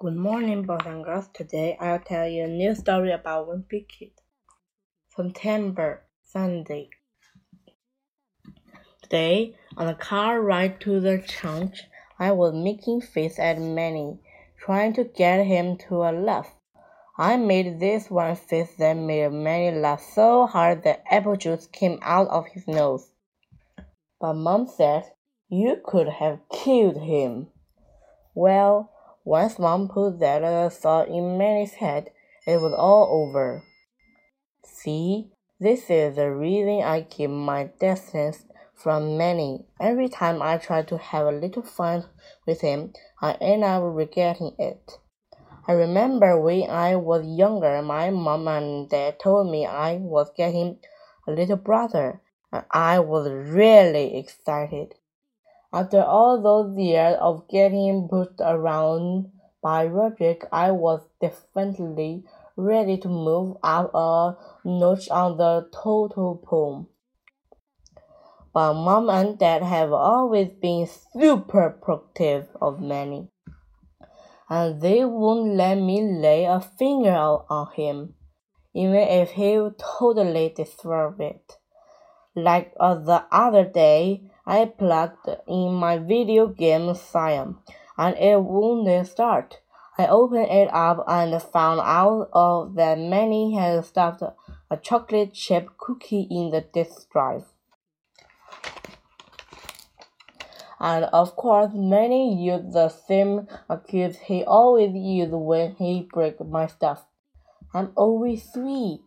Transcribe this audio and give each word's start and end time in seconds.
Good 0.00 0.14
morning, 0.14 0.62
boys 0.62 0.86
and 0.86 1.02
girls. 1.02 1.28
Today 1.34 1.76
I'll 1.80 1.98
tell 1.98 2.28
you 2.28 2.44
a 2.44 2.46
new 2.46 2.72
story 2.76 3.10
about 3.10 3.48
Wimpy 3.48 3.88
Kid. 3.88 4.12
September, 5.08 6.04
Sunday. 6.22 6.90
Today, 9.02 9.56
on 9.76 9.88
the 9.88 9.94
car 9.94 10.40
ride 10.40 10.80
to 10.82 11.00
the 11.00 11.18
church, 11.18 11.82
I 12.16 12.30
was 12.30 12.54
making 12.54 13.00
face 13.00 13.40
at 13.40 13.60
Manny, 13.60 14.20
trying 14.56 14.92
to 14.92 15.02
get 15.02 15.44
him 15.44 15.76
to 15.88 16.04
a 16.04 16.12
laugh. 16.12 16.54
I 17.18 17.36
made 17.36 17.80
this 17.80 18.08
one 18.08 18.36
face 18.36 18.76
that 18.78 18.94
made 18.96 19.32
Manny 19.32 19.76
laugh 19.76 20.00
so 20.14 20.46
hard 20.46 20.84
that 20.84 21.02
apple 21.10 21.34
juice 21.34 21.66
came 21.66 21.98
out 22.02 22.28
of 22.28 22.46
his 22.46 22.68
nose. 22.68 23.10
But 24.20 24.34
Mom 24.34 24.68
said, 24.68 25.10
You 25.48 25.78
could 25.84 26.08
have 26.08 26.38
killed 26.52 27.02
him. 27.02 27.48
Well, 28.32 28.92
once 29.28 29.58
Mom 29.58 29.88
put 29.88 30.20
that 30.20 30.42
uh, 30.42 30.70
thought 30.70 31.06
in 31.08 31.36
Manny's 31.36 31.74
head, 31.74 32.08
it 32.46 32.58
was 32.62 32.72
all 32.72 33.08
over. 33.12 33.62
See, 34.64 35.28
this 35.60 35.90
is 35.90 36.16
the 36.16 36.30
reason 36.30 36.80
I 36.82 37.02
keep 37.02 37.28
my 37.28 37.68
distance 37.78 38.46
from 38.74 39.18
Manny. 39.18 39.66
Every 39.78 40.08
time 40.08 40.40
I 40.40 40.56
try 40.56 40.82
to 40.84 40.96
have 40.96 41.26
a 41.26 41.30
little 41.30 41.62
fun 41.62 42.06
with 42.46 42.62
him, 42.62 42.94
I 43.20 43.32
end 43.32 43.64
up 43.64 43.82
regretting 43.84 44.54
it. 44.58 44.92
I 45.66 45.72
remember 45.72 46.40
when 46.40 46.70
I 46.70 46.96
was 46.96 47.26
younger, 47.26 47.82
my 47.82 48.08
mom 48.08 48.48
and 48.48 48.88
dad 48.88 49.20
told 49.20 49.50
me 49.50 49.66
I 49.66 49.96
was 49.96 50.32
getting 50.38 50.78
a 51.26 51.32
little 51.32 51.58
brother, 51.58 52.22
and 52.50 52.64
I 52.70 53.00
was 53.00 53.30
really 53.30 54.16
excited. 54.16 54.94
After 55.70 56.02
all 56.02 56.40
those 56.40 56.78
years 56.78 57.18
of 57.20 57.46
getting 57.48 58.08
pushed 58.08 58.40
around 58.40 59.30
by 59.62 59.86
Rodrick, 59.86 60.46
I 60.50 60.70
was 60.70 61.02
definitely 61.20 62.24
ready 62.56 62.96
to 62.96 63.08
move 63.08 63.58
up 63.62 63.90
a 63.94 64.36
notch 64.64 65.10
on 65.10 65.36
the 65.36 65.68
total 65.72 66.36
poem. 66.36 66.88
But 68.54 68.74
mom 68.74 69.10
and 69.10 69.38
dad 69.38 69.62
have 69.62 69.92
always 69.92 70.48
been 70.48 70.86
super 70.86 71.68
protective 71.70 72.48
of 72.62 72.80
Manny, 72.80 73.28
and 74.48 74.80
they 74.80 75.04
won't 75.04 75.54
let 75.54 75.74
me 75.74 76.00
lay 76.02 76.46
a 76.46 76.60
finger 76.60 77.10
on 77.10 77.72
him, 77.74 78.14
even 78.74 78.96
if 78.96 79.32
he 79.32 79.68
totally 79.78 80.48
deserved 80.48 81.20
it. 81.20 81.58
Like 82.34 82.72
uh, 82.80 82.94
the 82.94 83.26
other 83.30 83.64
day, 83.64 84.27
I 84.48 84.64
plugged 84.64 85.28
in 85.46 85.74
my 85.74 85.98
video 85.98 86.46
game 86.46 86.94
Siam, 86.94 87.58
and 87.98 88.16
it 88.16 88.42
wouldn't 88.42 89.06
start. 89.06 89.60
I 89.98 90.06
opened 90.06 90.48
it 90.50 90.72
up 90.72 91.04
and 91.06 91.42
found 91.42 91.80
out 91.84 92.30
uh, 92.32 92.64
that 92.76 92.98
Manny 92.98 93.54
had 93.54 93.84
stuffed 93.84 94.22
a 94.70 94.76
chocolate 94.78 95.34
chip 95.34 95.76
cookie 95.76 96.26
in 96.30 96.50
the 96.50 96.62
disk 96.62 97.10
drive. 97.10 97.44
And 100.80 101.04
of 101.06 101.36
course, 101.36 101.72
Manny 101.74 102.42
used 102.42 102.72
the 102.72 102.88
same 102.88 103.48
excuse 103.68 104.16
he 104.16 104.44
always 104.44 104.94
used 104.94 105.32
when 105.32 105.74
he 105.74 106.08
broke 106.10 106.40
my 106.48 106.68
stuff. 106.68 107.04
I'm 107.74 107.92
always 107.96 108.50
sweet. 108.50 109.02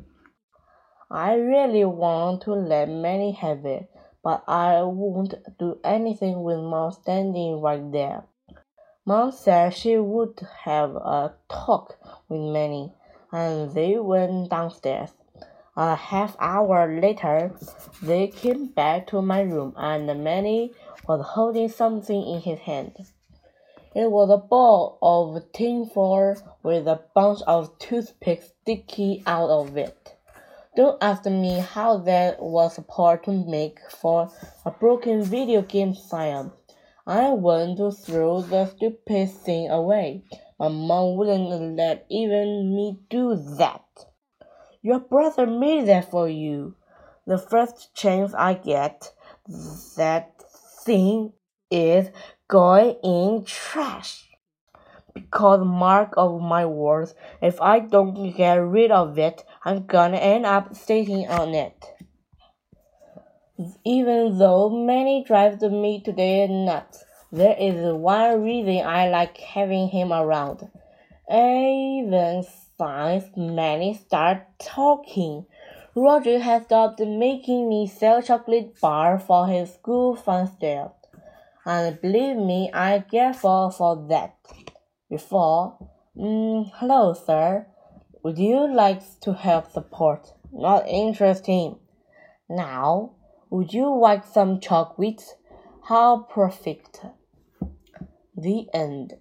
I 1.09 1.33
really 1.33 1.83
want 1.83 2.43
to 2.43 2.53
let 2.53 2.89
Manny 2.89 3.31
have 3.33 3.65
it, 3.65 3.89
but 4.23 4.43
I 4.47 4.81
won't 4.83 5.33
do 5.57 5.79
anything 5.83 6.43
with 6.43 6.59
Mom 6.59 6.91
standing 6.91 7.61
right 7.61 7.91
there. 7.91 8.23
Mom 9.05 9.31
said 9.31 9.73
she 9.73 9.97
would 9.97 10.39
have 10.63 10.95
a 10.95 11.33
talk 11.49 11.97
with 12.29 12.41
Manny, 12.41 12.93
and 13.31 13.73
they 13.73 13.97
went 13.97 14.49
downstairs. 14.49 15.11
A 15.75 15.95
half 15.95 16.35
hour 16.39 16.99
later, 16.99 17.51
they 18.03 18.27
came 18.27 18.67
back 18.67 19.07
to 19.07 19.21
my 19.21 19.41
room, 19.41 19.73
and 19.77 20.23
Manny 20.23 20.73
was 21.07 21.25
holding 21.25 21.69
something 21.69 22.21
in 22.21 22.41
his 22.41 22.59
hand. 22.59 22.95
It 23.95 24.09
was 24.11 24.29
a 24.29 24.37
ball 24.37 24.97
of 25.01 25.51
tinfoil 25.51 26.35
with 26.63 26.87
a 26.87 27.01
bunch 27.13 27.41
of 27.47 27.77
toothpicks 27.79 28.53
sticking 28.61 29.23
out 29.25 29.49
of 29.49 29.75
it. 29.75 30.15
Don't 30.73 31.03
ask 31.03 31.25
me 31.25 31.59
how 31.59 31.97
that 31.97 32.41
was 32.41 32.75
supposed 32.75 33.25
to 33.25 33.33
make 33.33 33.79
for 33.89 34.31
a 34.65 34.71
broken 34.71 35.21
video 35.21 35.63
game 35.63 35.93
sign. 35.93 36.51
I 37.05 37.31
wanted 37.31 37.75
to 37.77 37.91
throw 37.91 38.41
the 38.41 38.67
stupid 38.67 39.31
thing 39.31 39.69
away, 39.69 40.23
but 40.57 40.69
mom 40.69 41.17
wouldn't 41.17 41.75
let 41.75 42.05
even 42.09 42.73
me 42.73 42.99
do 43.09 43.35
that. 43.57 43.83
Your 44.81 44.99
brother 44.99 45.45
made 45.45 45.87
that 45.87 46.09
for 46.09 46.29
you. 46.29 46.75
The 47.27 47.37
first 47.37 47.93
chance 47.93 48.33
I 48.33 48.53
get, 48.53 49.11
that 49.97 50.41
thing 50.85 51.33
is 51.69 52.11
going 52.47 52.95
in 53.03 53.43
trash 53.43 54.30
because 55.13 55.65
mark 55.65 56.13
of 56.17 56.41
my 56.41 56.65
words, 56.65 57.15
if 57.41 57.61
I 57.61 57.79
don't 57.79 58.31
get 58.31 58.55
rid 58.55 58.91
of 58.91 59.17
it, 59.17 59.43
I'm 59.63 59.85
gonna 59.85 60.17
end 60.17 60.45
up 60.45 60.75
sitting 60.75 61.27
on 61.27 61.53
it. 61.53 61.93
Even 63.85 64.37
though 64.37 64.69
Manny 64.69 65.23
drives 65.23 65.61
me 65.61 65.99
to 65.99 66.11
today 66.11 66.47
nuts, 66.47 67.05
there 67.31 67.55
is 67.59 67.93
one 67.93 68.41
reason 68.41 68.85
I 68.85 69.09
like 69.09 69.37
having 69.37 69.89
him 69.89 70.11
around. 70.11 70.69
Even 71.31 72.43
since 72.43 73.25
Manny 73.37 73.93
started 73.93 74.45
talking, 74.59 75.45
Roger 75.95 76.39
has 76.39 76.63
stopped 76.63 76.99
making 76.99 77.69
me 77.69 77.87
sell 77.87 78.21
chocolate 78.21 78.79
bar 78.81 79.19
for 79.19 79.47
his 79.47 79.73
school 79.73 80.15
fun 80.15 80.47
fair. 80.59 80.91
And 81.65 82.01
believe 82.01 82.37
me, 82.37 82.71
I 82.73 82.99
grateful 82.99 83.69
for 83.69 84.07
that 84.09 84.35
before. 85.11 85.77
Mm, 86.17 86.71
hello, 86.75 87.13
sir. 87.13 87.67
Would 88.23 88.39
you 88.39 88.73
like 88.73 89.01
to 89.19 89.33
help 89.33 89.69
support? 89.69 90.33
Not 90.53 90.87
interesting. 90.87 91.77
Now, 92.49 93.11
would 93.49 93.73
you 93.73 93.93
like 93.99 94.25
some 94.25 94.59
chocolate? 94.59 95.35
How 95.83 96.23
perfect. 96.33 97.01
The 98.35 98.67
end. 98.73 99.15